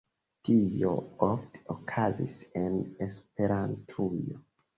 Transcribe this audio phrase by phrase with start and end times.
[0.47, 0.93] Tio
[1.27, 4.41] ofte okazis en Esperantujo.